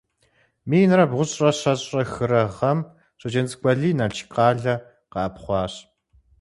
[0.69, 2.79] Минрэ бгъущIрэ щэщIрэ хырэ гъэм
[3.19, 4.75] Щоджэнцӏыкӏу Алий Налшык къалэ
[5.11, 5.73] къэӏэпхъуащ.